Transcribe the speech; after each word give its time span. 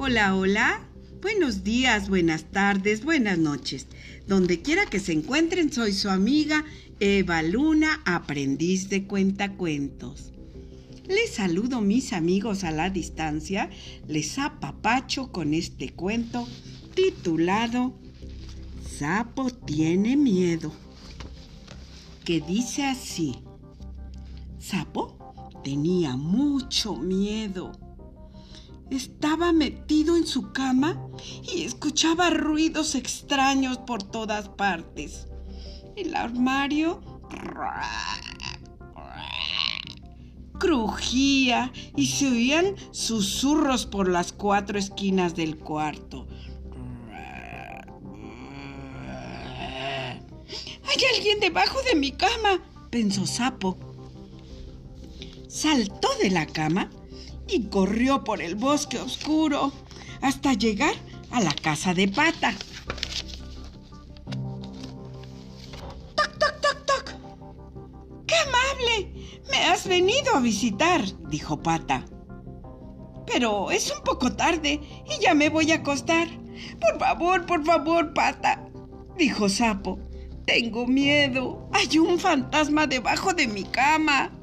Hola, 0.00 0.36
hola. 0.36 0.80
Buenos 1.20 1.64
días, 1.64 2.08
buenas 2.08 2.44
tardes, 2.44 3.02
buenas 3.04 3.36
noches. 3.36 3.88
Donde 4.28 4.62
quiera 4.62 4.86
que 4.86 5.00
se 5.00 5.12
encuentren, 5.12 5.72
soy 5.72 5.92
su 5.92 6.08
amiga 6.08 6.64
Eva 7.00 7.42
Luna, 7.42 8.00
aprendiz 8.04 8.88
de 8.90 9.08
cuentacuentos. 9.08 10.32
Les 11.08 11.30
saludo 11.34 11.80
mis 11.80 12.12
amigos 12.12 12.62
a 12.62 12.70
la 12.70 12.90
distancia, 12.90 13.70
les 14.06 14.38
apapacho 14.38 15.32
con 15.32 15.52
este 15.52 15.92
cuento 15.92 16.46
titulado 16.94 17.98
Sapo 18.88 19.50
tiene 19.50 20.16
miedo, 20.16 20.72
que 22.24 22.40
dice 22.40 22.84
así. 22.84 23.34
Sapo 24.60 25.34
tenía 25.64 26.16
mucho 26.16 26.94
miedo. 26.94 27.72
Estaba 28.90 29.52
metido 29.52 30.16
en 30.16 30.26
su 30.26 30.52
cama 30.52 30.98
y 31.42 31.62
escuchaba 31.64 32.30
ruidos 32.30 32.94
extraños 32.94 33.78
por 33.78 34.02
todas 34.02 34.48
partes. 34.48 35.28
El 35.94 36.14
armario 36.14 37.00
crujía 40.58 41.72
y 41.96 42.06
se 42.06 42.28
oían 42.28 42.76
susurros 42.90 43.86
por 43.86 44.08
las 44.08 44.32
cuatro 44.32 44.78
esquinas 44.78 45.36
del 45.36 45.58
cuarto. 45.58 46.26
Hay 50.84 51.04
alguien 51.14 51.40
debajo 51.40 51.78
de 51.82 51.94
mi 51.94 52.12
cama, 52.12 52.62
pensó 52.90 53.26
Sapo. 53.26 53.76
Saltó 55.48 56.08
de 56.22 56.30
la 56.30 56.46
cama 56.46 56.90
y 57.48 57.68
corrió 57.68 58.24
por 58.24 58.42
el 58.42 58.54
bosque 58.54 58.98
oscuro 58.98 59.72
hasta 60.20 60.52
llegar 60.54 60.94
a 61.30 61.40
la 61.40 61.52
casa 61.52 61.94
de 61.94 62.08
Pata. 62.08 62.54
¡Toc, 66.14 66.38
toc, 66.38 66.60
toc, 66.60 66.86
toc! 66.86 67.14
¡Qué 68.26 68.34
amable! 68.36 69.40
Me 69.50 69.64
has 69.64 69.86
venido 69.86 70.34
a 70.34 70.40
visitar, 70.40 71.02
dijo 71.28 71.62
Pata. 71.62 72.04
Pero 73.26 73.70
es 73.70 73.92
un 73.96 74.02
poco 74.04 74.32
tarde 74.32 74.80
y 75.06 75.22
ya 75.22 75.34
me 75.34 75.48
voy 75.48 75.72
a 75.72 75.76
acostar. 75.76 76.28
Por 76.80 76.98
favor, 76.98 77.46
por 77.46 77.64
favor, 77.64 78.12
Pata, 78.12 78.68
dijo 79.16 79.48
Sapo. 79.48 79.98
Tengo 80.46 80.86
miedo. 80.86 81.68
Hay 81.72 81.98
un 81.98 82.18
fantasma 82.18 82.86
debajo 82.86 83.34
de 83.34 83.46
mi 83.46 83.64
cama. 83.64 84.37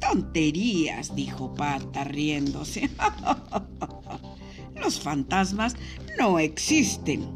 Tonterías, 0.00 1.14
dijo 1.14 1.54
Pata 1.54 2.04
riéndose. 2.04 2.90
Los 4.76 5.00
fantasmas 5.00 5.74
no 6.18 6.38
existen. 6.38 7.28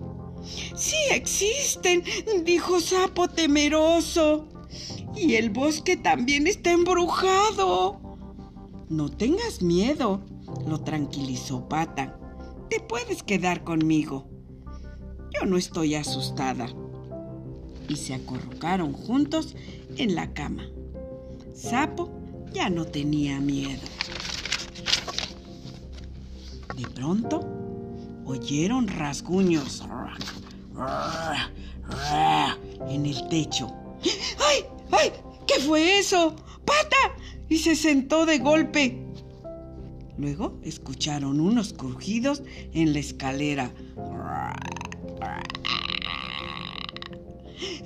Sí 0.74 0.96
existen, 1.10 2.02
dijo 2.44 2.80
Sapo 2.80 3.28
temeroso. 3.28 4.48
Y 5.14 5.34
el 5.34 5.50
bosque 5.50 5.96
también 5.96 6.46
está 6.46 6.72
embrujado. 6.72 8.00
No 8.88 9.10
tengas 9.10 9.62
miedo, 9.62 10.24
lo 10.66 10.80
tranquilizó 10.80 11.68
Pata. 11.68 12.18
Te 12.68 12.80
puedes 12.80 13.22
quedar 13.22 13.64
conmigo. 13.64 14.28
Yo 15.34 15.46
no 15.46 15.56
estoy 15.56 15.94
asustada. 15.94 16.68
Y 17.88 17.96
se 17.96 18.14
acurrucaron 18.14 18.92
juntos 18.92 19.54
en 19.96 20.14
la 20.14 20.32
cama. 20.32 20.66
Sapo 21.54 22.21
ya 22.52 22.68
no 22.70 22.84
tenía 22.84 23.40
miedo. 23.40 23.82
De 26.76 26.88
pronto 26.88 27.40
oyeron 28.24 28.88
rasguños 28.88 29.82
en 32.88 33.06
el 33.06 33.28
techo. 33.28 33.70
¡Ay! 34.38 34.64
¡Ay! 34.90 35.12
¿Qué 35.46 35.60
fue 35.60 35.98
eso? 35.98 36.36
¡Pata! 36.64 37.16
Y 37.48 37.58
se 37.58 37.76
sentó 37.76 38.24
de 38.26 38.38
golpe. 38.38 38.98
Luego 40.16 40.58
escucharon 40.62 41.40
unos 41.40 41.72
crujidos 41.72 42.42
en 42.72 42.92
la 42.92 43.00
escalera. 43.00 43.72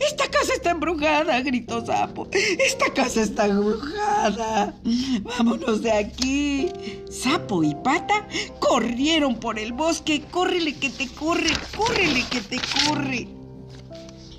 Esta 0.00 0.30
casa 0.30 0.54
está 0.54 0.70
embrujada, 0.70 1.40
gritó 1.40 1.84
Sapo. 1.84 2.28
Esta 2.32 2.92
casa 2.92 3.22
está 3.22 3.46
embrujada. 3.46 4.74
Vámonos 5.22 5.82
de 5.82 5.92
aquí. 5.92 6.68
Sapo 7.10 7.62
y 7.62 7.74
Pata 7.74 8.26
corrieron 8.58 9.38
por 9.38 9.58
el 9.58 9.72
bosque. 9.72 10.22
Córrele 10.30 10.74
que 10.74 10.90
te 10.90 11.08
corre, 11.08 11.50
córrele 11.76 12.24
que 12.30 12.40
te 12.40 12.58
corre. 12.86 13.28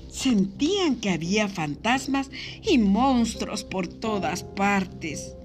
Sentían 0.09 0.95
que 0.95 1.11
había 1.11 1.47
fantasmas 1.47 2.29
y 2.63 2.79
monstruos 2.79 3.63
por 3.63 3.87
todas 3.87 4.43
partes. 4.43 5.35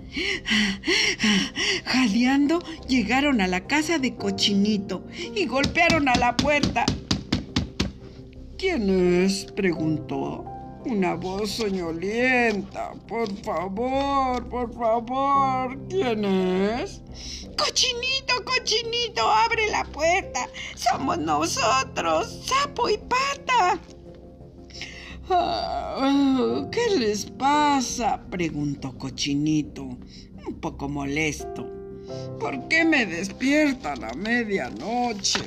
Jadeando, 1.84 2.62
llegaron 2.88 3.40
a 3.40 3.46
la 3.46 3.66
casa 3.66 3.98
de 3.98 4.14
Cochinito 4.16 5.06
y 5.34 5.46
golpearon 5.46 6.08
a 6.08 6.14
la 6.16 6.36
puerta. 6.36 6.86
¿Quién 8.62 8.88
es? 9.24 9.46
preguntó. 9.56 10.44
Una 10.84 11.16
voz 11.16 11.50
soñolienta. 11.50 12.92
Por 13.08 13.28
favor, 13.42 14.48
por 14.48 14.72
favor. 14.72 15.76
¿Quién 15.88 16.24
es? 16.24 17.02
Cochinito, 17.58 18.44
cochinito, 18.44 19.22
abre 19.28 19.68
la 19.68 19.82
puerta. 19.86 20.48
Somos 20.76 21.18
nosotros, 21.18 22.44
sapo 22.46 22.88
y 22.88 22.98
pata. 22.98 23.80
Ah, 25.28 26.68
¿Qué 26.70 27.00
les 27.00 27.26
pasa? 27.26 28.24
preguntó 28.30 28.96
Cochinito, 28.96 29.82
un 29.82 30.60
poco 30.60 30.88
molesto. 30.88 31.66
¿Por 32.38 32.68
qué 32.68 32.84
me 32.84 33.06
despiertan 33.06 34.04
a 34.04 34.12
medianoche? 34.12 35.40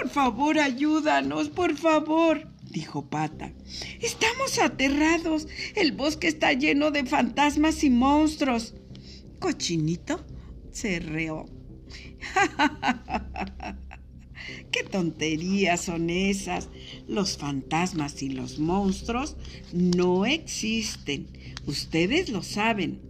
Por 0.00 0.10
favor, 0.10 0.58
ayúdanos, 0.58 1.48
por 1.48 1.76
favor, 1.76 2.48
dijo 2.70 3.08
Pata. 3.08 3.52
Estamos 4.00 4.58
aterrados. 4.58 5.48
El 5.74 5.92
bosque 5.92 6.28
está 6.28 6.52
lleno 6.52 6.90
de 6.90 7.04
fantasmas 7.06 7.82
y 7.82 7.90
monstruos. 7.90 8.74
Cochinito 9.40 10.24
se 10.70 10.98
reó. 11.00 11.46
¿Qué 14.70 14.84
tonterías 14.84 15.80
son 15.80 16.10
esas? 16.10 16.68
Los 17.08 17.38
fantasmas 17.38 18.22
y 18.22 18.28
los 18.28 18.58
monstruos 18.58 19.36
no 19.72 20.26
existen. 20.26 21.28
Ustedes 21.66 22.28
lo 22.28 22.42
saben. 22.42 23.00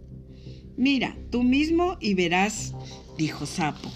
Mira, 0.77 1.17
tú 1.31 1.43
mismo 1.43 1.97
y 1.99 2.13
verás, 2.13 2.73
dijo 3.17 3.45
Sapo. 3.45 3.91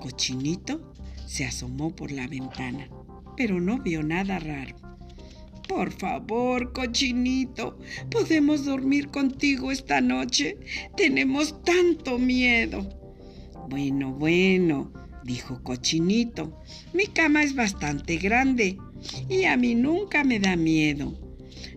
Cochinito 0.00 0.92
se 1.26 1.44
asomó 1.44 1.94
por 1.94 2.10
la 2.12 2.26
ventana, 2.26 2.88
pero 3.36 3.60
no 3.60 3.78
vio 3.78 4.02
nada 4.02 4.38
raro. 4.38 4.76
Por 5.68 5.92
favor, 5.92 6.72
cochinito, 6.72 7.78
¿podemos 8.10 8.64
dormir 8.64 9.08
contigo 9.08 9.70
esta 9.70 10.00
noche? 10.00 10.58
Tenemos 10.96 11.62
tanto 11.64 12.18
miedo. 12.18 12.86
Bueno, 13.68 14.12
bueno, 14.12 14.92
dijo 15.24 15.62
Cochinito, 15.62 16.60
mi 16.92 17.06
cama 17.06 17.42
es 17.42 17.54
bastante 17.54 18.16
grande 18.16 18.76
y 19.28 19.44
a 19.44 19.56
mí 19.56 19.74
nunca 19.74 20.24
me 20.24 20.40
da 20.40 20.56
miedo. 20.56 21.18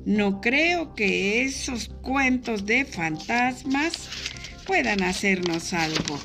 No 0.06 0.42
creo 0.42 0.94
que 0.94 1.44
esos 1.44 1.90
cuentos 2.02 2.66
de 2.66 2.86
fantasmas 2.86 4.10
puedan 4.68 5.04
hacernos 5.04 5.74
algo. 5.74 6.20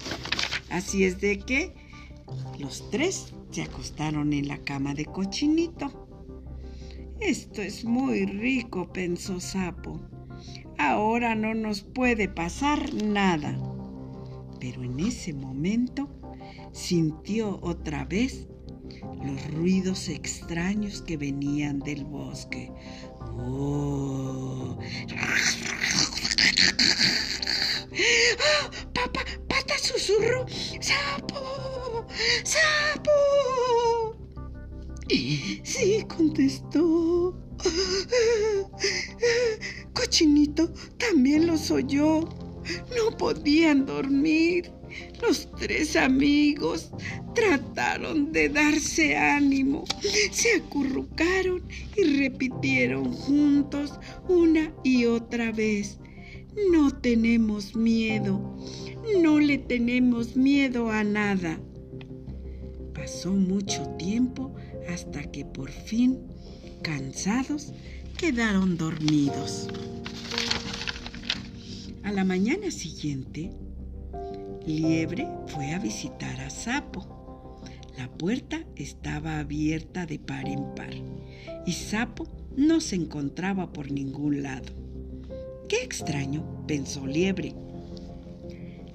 Así 0.70 1.04
es 1.04 1.20
de 1.20 1.38
que 1.38 1.79
los 2.58 2.88
tres 2.90 3.32
se 3.50 3.62
acostaron 3.62 4.32
en 4.32 4.48
la 4.48 4.58
cama 4.58 4.94
de 4.94 5.04
Cochinito. 5.04 6.08
Esto 7.20 7.62
es 7.62 7.84
muy 7.84 8.26
rico, 8.26 8.92
pensó 8.92 9.40
Sapo. 9.40 10.00
Ahora 10.78 11.34
no 11.34 11.54
nos 11.54 11.82
puede 11.82 12.28
pasar 12.28 12.94
nada. 12.94 13.58
Pero 14.60 14.82
en 14.82 15.00
ese 15.00 15.32
momento 15.32 16.08
sintió 16.72 17.58
otra 17.62 18.04
vez 18.04 18.48
los 19.22 19.54
ruidos 19.54 20.08
extraños 20.08 21.02
que 21.02 21.16
venían 21.16 21.80
del 21.80 22.04
bosque. 22.04 22.72
¡Oh! 23.38 24.78
¡Ah! 25.16 25.36
¡Papá! 28.94 29.20
¡Pata 30.00 30.06
susurro! 30.06 30.46
¡Sapo! 30.80 32.06
¡Sapo! 32.42 34.16
Sí, 35.62 36.04
contestó. 36.08 37.38
Cochinito 39.92 40.72
también 40.96 41.46
los 41.46 41.70
oyó. 41.70 42.20
No 42.96 43.16
podían 43.18 43.84
dormir. 43.84 44.72
Los 45.20 45.50
tres 45.58 45.96
amigos 45.96 46.90
trataron 47.34 48.32
de 48.32 48.48
darse 48.48 49.16
ánimo, 49.16 49.84
se 50.32 50.56
acurrucaron 50.56 51.62
y 51.96 52.02
repitieron 52.18 53.12
juntos 53.12 53.92
una 54.28 54.72
y 54.82 55.04
otra 55.04 55.52
vez. 55.52 55.98
No 56.56 56.90
tenemos 56.90 57.76
miedo, 57.76 58.56
no 59.22 59.38
le 59.38 59.58
tenemos 59.58 60.36
miedo 60.36 60.90
a 60.90 61.04
nada. 61.04 61.60
Pasó 62.92 63.32
mucho 63.32 63.86
tiempo 63.98 64.54
hasta 64.88 65.22
que 65.30 65.44
por 65.44 65.70
fin, 65.70 66.18
cansados, 66.82 67.72
quedaron 68.18 68.76
dormidos. 68.76 69.68
A 72.02 72.12
la 72.12 72.24
mañana 72.24 72.70
siguiente, 72.70 73.52
Liebre 74.66 75.28
fue 75.46 75.72
a 75.72 75.78
visitar 75.78 76.40
a 76.40 76.50
Sapo. 76.50 77.60
La 77.96 78.10
puerta 78.10 78.64
estaba 78.76 79.38
abierta 79.38 80.04
de 80.04 80.18
par 80.18 80.48
en 80.48 80.74
par 80.74 80.94
y 81.66 81.72
Sapo 81.72 82.26
no 82.56 82.80
se 82.80 82.96
encontraba 82.96 83.72
por 83.72 83.90
ningún 83.92 84.42
lado. 84.42 84.89
Qué 85.70 85.84
extraño, 85.84 86.64
pensó 86.66 87.06
Liebre. 87.06 87.54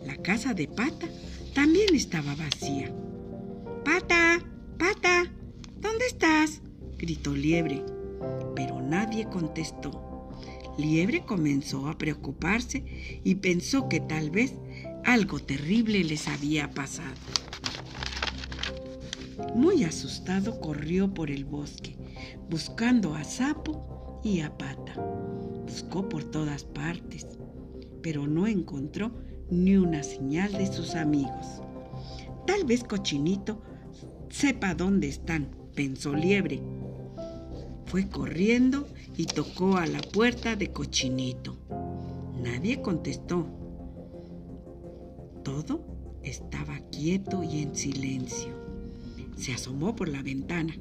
La 0.03 0.17
casa 0.17 0.53
de 0.53 0.67
Pata 0.67 1.07
también 1.53 1.95
estaba 1.95 2.35
vacía. 2.35 2.93
Pata, 3.85 4.41
Pata, 4.77 5.23
¿dónde 5.79 6.05
estás? 6.05 6.61
gritó 6.97 7.33
Liebre, 7.33 7.81
pero 8.57 8.81
nadie 8.81 9.23
contestó. 9.23 10.29
Liebre 10.77 11.23
comenzó 11.25 11.87
a 11.87 11.97
preocuparse 11.97 13.21
y 13.23 13.35
pensó 13.35 13.87
que 13.87 14.01
tal 14.01 14.29
vez 14.29 14.55
algo 15.05 15.39
terrible 15.39 16.03
les 16.03 16.27
había 16.27 16.71
pasado. 16.71 17.15
Muy 19.55 19.85
asustado 19.85 20.59
corrió 20.59 21.13
por 21.13 21.31
el 21.31 21.45
bosque, 21.45 21.95
buscando 22.49 23.15
a 23.15 23.23
Sapo 23.23 23.94
y 24.25 24.41
a 24.41 24.57
Pata. 24.57 24.95
Buscó 25.67 26.09
por 26.09 26.23
todas 26.23 26.63
partes, 26.65 27.27
pero 28.01 28.27
no 28.27 28.47
encontró 28.47 29.11
ni 29.51 29.77
una 29.77 30.01
señal 30.01 30.51
de 30.51 30.65
sus 30.65 30.95
amigos. 30.95 31.61
Tal 32.47 32.65
vez 32.65 32.83
Cochinito 32.83 33.61
sepa 34.29 34.73
dónde 34.73 35.07
están, 35.07 35.49
pensó 35.75 36.13
Liebre. 36.15 36.61
Fue 37.85 38.09
corriendo 38.09 38.87
y 39.15 39.25
tocó 39.25 39.77
a 39.77 39.85
la 39.85 40.01
puerta 40.01 40.55
de 40.55 40.71
Cochinito. 40.71 41.55
Nadie 42.43 42.81
contestó. 42.81 43.45
Todo 45.43 45.85
estaba 46.23 46.79
quieto 46.91 47.43
y 47.43 47.61
en 47.61 47.75
silencio. 47.75 48.55
Se 49.37 49.53
asomó 49.53 49.95
por 49.95 50.09
la 50.09 50.23
ventana 50.23 50.75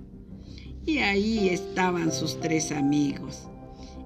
y 0.87 0.99
ahí 0.99 1.49
estaban 1.49 2.13
sus 2.13 2.41
tres 2.41 2.71
amigos 2.73 3.49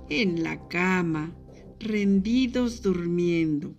en 0.08 0.42
la 0.42 0.68
cama, 0.68 1.34
rendidos 1.80 2.82
durmiendo. 2.82 3.74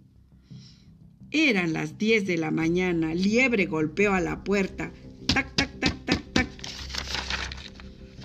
Eran 1.31 1.73
las 1.73 1.97
diez 1.97 2.25
de 2.25 2.37
la 2.37 2.51
mañana. 2.51 3.13
Liebre 3.13 3.65
golpeó 3.65 4.13
a 4.13 4.19
la 4.19 4.43
puerta. 4.43 4.91
Tac, 5.27 5.55
tac, 5.55 5.79
tac, 5.79 6.05
tac, 6.05 6.33
tac. 6.33 6.47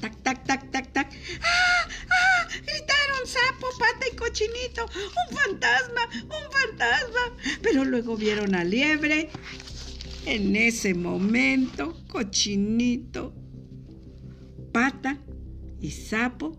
Tac, 0.00 0.22
tac, 0.22 0.44
tac, 0.46 0.70
tac, 0.70 0.92
tac. 0.92 1.12
¡Ah! 1.42 1.88
¡Ah! 2.10 2.48
Gritaron 2.50 3.26
sapo, 3.26 3.66
pata 3.78 4.06
y 4.10 4.16
cochinito. 4.16 4.84
¡Un 4.84 5.36
fantasma! 5.36 6.00
¡Un 6.24 6.52
fantasma! 6.52 7.36
Pero 7.62 7.84
luego 7.84 8.16
vieron 8.16 8.54
a 8.54 8.64
Liebre. 8.64 9.28
En 10.26 10.56
ese 10.56 10.94
momento, 10.94 12.02
cochinito, 12.08 13.34
pata 14.74 15.16
y 15.80 15.92
sapo 15.92 16.58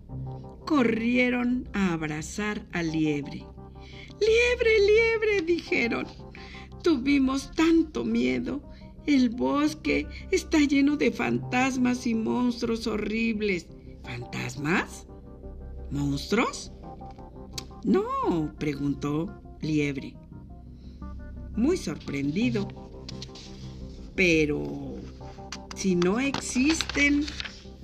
corrieron 0.65 1.67
a 1.73 1.91
abrazar 1.91 2.65
a 2.71 2.81
Liebre. 2.81 3.45
Liebre, 4.21 4.79
liebre, 4.79 5.41
dijeron. 5.45 6.07
Tuvimos 6.81 7.51
tanto 7.51 8.05
miedo. 8.05 8.61
El 9.05 9.29
bosque 9.31 10.07
está 10.31 10.59
lleno 10.59 10.95
de 10.95 11.11
fantasmas 11.11 12.07
y 12.07 12.15
monstruos 12.15 12.87
horribles. 12.87 13.67
¿Fantasmas? 14.03 15.05
¿Monstruos? 15.91 16.71
No, 17.83 18.53
preguntó 18.57 19.41
Liebre, 19.61 20.15
muy 21.57 21.75
sorprendido. 21.75 22.65
Pero, 24.15 24.95
si 25.75 25.95
no 25.95 26.19
existen 26.21 27.25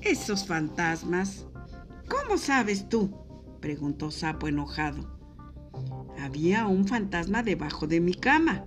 esos 0.02 0.46
fantasmas, 0.46 1.48
¿Cómo 2.12 2.38
sabes 2.38 2.90
tú? 2.90 3.10
preguntó 3.62 4.12
Sapo 4.12 4.50
enojado. 4.50 5.18
Había 6.20 6.68
un 6.68 6.86
fantasma 6.86 7.42
debajo 7.42 7.88
de 7.88 8.02
mi 8.02 8.14
cama. 8.14 8.66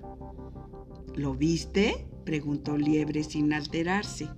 ¿Lo 1.15 1.35
viste? 1.35 2.09
preguntó 2.25 2.79
Liebre 2.79 3.23
sin 3.23 3.53
alterarse. 3.53 4.31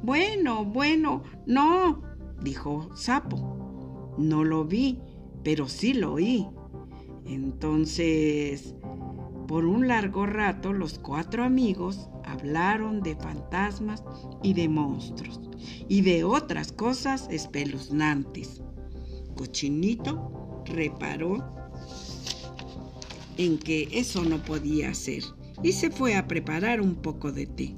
Bueno, 0.00 0.64
bueno, 0.64 1.24
no, 1.44 2.02
dijo 2.40 2.94
Sapo. 2.94 4.14
No 4.16 4.44
lo 4.44 4.64
vi, 4.64 5.00
pero 5.42 5.68
sí 5.68 5.92
lo 5.92 6.12
oí. 6.12 6.46
Entonces, 7.24 8.76
por 9.48 9.64
un 9.64 9.88
largo 9.88 10.24
rato 10.24 10.72
los 10.72 11.00
cuatro 11.00 11.42
amigos 11.42 12.08
hablaron 12.24 13.00
de 13.00 13.16
fantasmas 13.16 14.04
y 14.44 14.54
de 14.54 14.68
monstruos 14.68 15.45
y 15.88 16.02
de 16.02 16.24
otras 16.24 16.72
cosas 16.72 17.28
espeluznantes. 17.30 18.60
Cochinito 19.36 20.62
reparó 20.66 21.44
en 23.36 23.58
que 23.58 23.88
eso 23.92 24.24
no 24.24 24.42
podía 24.42 24.94
ser 24.94 25.22
y 25.62 25.72
se 25.72 25.90
fue 25.90 26.16
a 26.16 26.26
preparar 26.26 26.80
un 26.80 26.96
poco 26.96 27.32
de 27.32 27.46
té. 27.46 27.76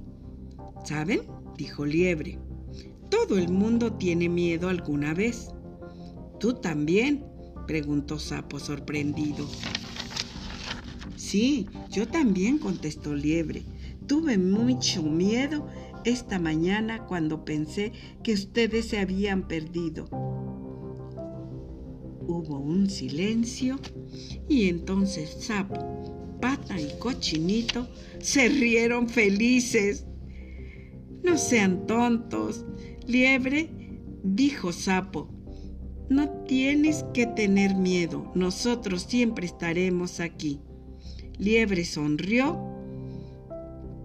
¿Saben? 0.85 1.23
dijo 1.57 1.85
Liebre. 1.85 2.39
Todo 3.11 3.39
el 3.39 3.49
mundo 3.51 3.93
tiene 3.95 4.29
miedo 4.29 4.69
alguna 4.69 5.15
vez. 5.15 5.51
¿Tú 6.39 6.55
también? 6.55 7.25
preguntó 7.67 8.19
Sapo 8.19 8.59
sorprendido. 8.59 9.47
Sí, 11.17 11.67
yo 11.91 12.08
también, 12.08 12.58
contestó 12.58 13.15
Liebre. 13.15 13.63
Tuve 14.06 14.39
mucho 14.39 15.03
miedo 15.03 15.67
esta 16.08 16.38
mañana 16.38 17.06
cuando 17.06 17.44
pensé 17.44 17.93
que 18.22 18.32
ustedes 18.32 18.88
se 18.88 18.98
habían 18.98 19.46
perdido. 19.46 20.06
Hubo 22.27 22.58
un 22.58 22.91
silencio 22.91 23.79
y 24.48 24.69
entonces 24.69 25.36
Sapo, 25.41 26.38
Pata 26.41 26.81
y 26.81 26.98
Cochinito 26.98 27.88
se 28.20 28.48
rieron 28.48 29.08
felices. 29.08 30.06
No 31.22 31.38
sean 31.38 31.86
tontos, 31.86 32.65
Liebre, 33.06 33.70
dijo 34.22 34.72
Sapo. 34.72 35.31
No 36.10 36.29
tienes 36.44 37.05
que 37.12 37.27
tener 37.27 37.74
miedo, 37.74 38.32
nosotros 38.34 39.03
siempre 39.03 39.46
estaremos 39.46 40.20
aquí. 40.20 40.60
Liebre 41.38 41.84
sonrió 41.84 42.78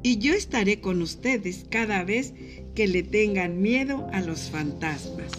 y 0.03 0.17
yo 0.17 0.33
estaré 0.33 0.81
con 0.81 1.01
ustedes 1.01 1.65
cada 1.69 2.03
vez 2.03 2.33
que 2.75 2.87
le 2.87 3.03
tengan 3.03 3.61
miedo 3.61 4.07
a 4.11 4.21
los 4.21 4.51
fantasmas. 4.51 5.31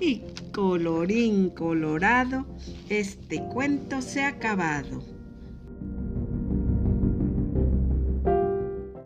Y 0.00 0.22
colorín 0.52 1.50
colorado, 1.50 2.46
este 2.88 3.42
cuento 3.52 4.02
se 4.02 4.22
ha 4.22 4.28
acabado. 4.28 5.13